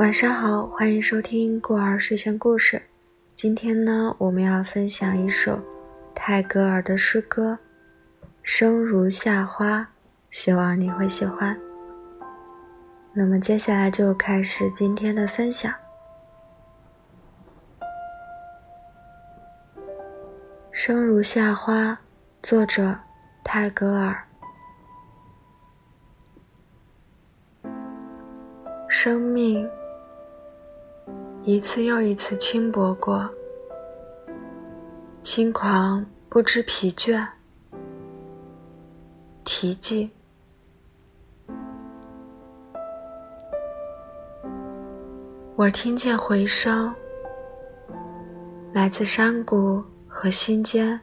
[0.00, 2.80] 晚上好，欢迎收听过儿睡前故事。
[3.34, 5.60] 今天呢，我们要分享一首
[6.14, 7.58] 泰戈尔的诗歌
[8.42, 9.80] 《生如夏花》，
[10.30, 11.54] 希望你会喜欢。
[13.12, 15.70] 那么接下来就开始今天的分享。
[20.72, 21.92] 《生如夏花》，
[22.42, 22.98] 作者
[23.44, 24.24] 泰戈尔。
[28.88, 29.68] 生命。
[31.42, 33.26] 一次又一次轻薄过，
[35.22, 37.26] 轻狂不知疲倦，
[39.42, 40.10] 啼迹。
[45.56, 46.94] 我听见回声，
[48.74, 51.00] 来自山谷和心间，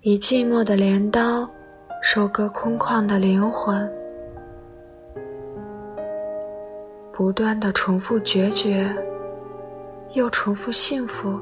[0.00, 1.46] 以寂寞的镰刀
[2.02, 4.03] 收割空旷的灵魂。
[7.16, 8.92] 不断的重复决绝，
[10.14, 11.38] 又重复幸福。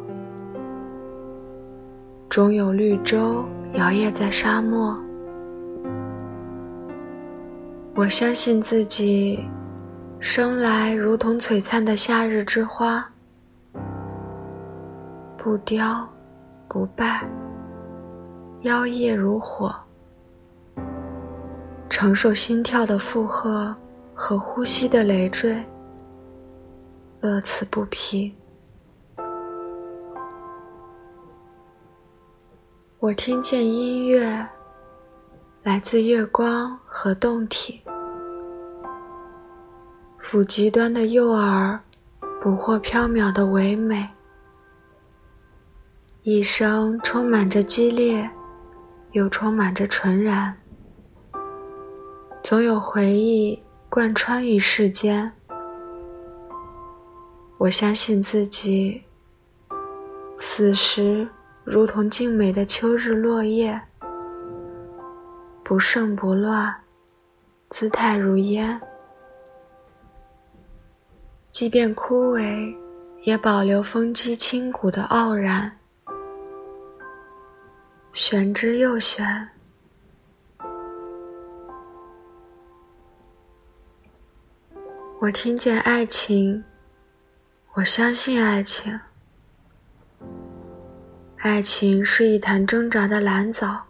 [2.29, 3.42] 终有绿洲
[3.73, 4.95] 摇曳在沙漠。
[7.95, 9.48] 我相信自己，
[10.20, 13.03] 生来如同璀璨的夏日之花，
[15.39, 16.07] 不凋，
[16.69, 17.27] 不败，
[18.61, 19.75] 妖冶如火，
[21.89, 23.75] 承受心跳的负荷。
[24.25, 25.61] 和呼吸的累赘，
[27.23, 28.33] 乐此不疲。
[33.01, 34.48] 我听见音乐，
[35.64, 37.83] 来自月光和洞体。
[40.20, 41.77] 抚极端的诱饵，
[42.41, 44.09] 捕获缥缈的唯美。
[46.23, 48.31] 一生充满着激烈，
[49.11, 50.57] 又充满着纯然。
[52.45, 53.61] 总有回忆。
[53.95, 55.30] 贯穿于世间，
[57.58, 59.05] 我相信自己。
[60.39, 61.29] 死时
[61.63, 63.79] 如同静美的秋日落叶，
[65.63, 66.75] 不盛不乱，
[67.69, 68.81] 姿态如烟。
[71.51, 72.75] 即便枯萎，
[73.25, 75.70] 也保留风肌清骨的傲然。
[78.14, 79.52] 玄之又玄。
[85.22, 86.64] 我听见爱情，
[87.74, 88.98] 我相信爱情。
[91.36, 93.84] 爱情是一潭挣扎的蓝藻，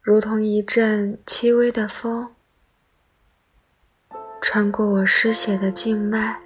[0.00, 2.32] 如同一阵轻微的风，
[4.40, 6.40] 穿过我失血的静脉，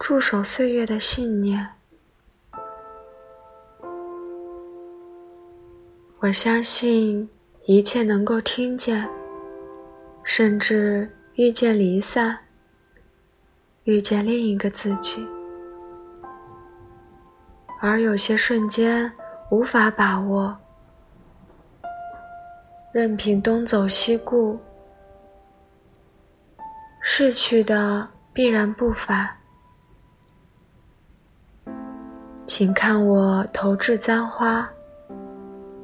[0.00, 1.68] 驻守岁月的信念。
[6.18, 7.30] 我相信
[7.66, 9.08] 一切能够听见。
[10.28, 12.36] 甚至遇见离散，
[13.84, 15.24] 遇见另一个自己，
[17.80, 19.10] 而有些瞬间
[19.52, 20.58] 无法把握，
[22.90, 24.58] 任凭东走西顾，
[27.00, 29.28] 逝去的必然不返。
[32.46, 34.68] 请看我投掷簪花，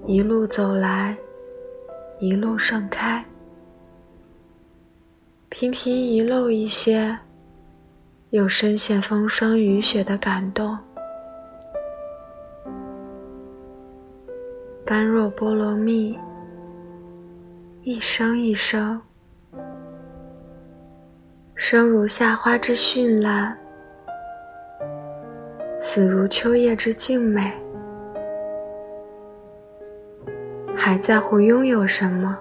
[0.04, 1.16] 一路走来，
[2.19, 3.25] 一路盛开。
[5.54, 7.14] 频频遗漏一些，
[8.30, 10.78] 又深陷风霜雨雪的感动。
[14.86, 16.18] 般若波罗蜜，
[17.82, 18.98] 一生一生，
[21.54, 23.54] 生如夏花之绚烂，
[25.78, 27.52] 死如秋叶之静美。
[30.74, 32.38] 还在乎拥有什么？